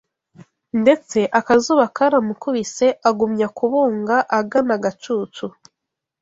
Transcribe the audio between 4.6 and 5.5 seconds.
agacucu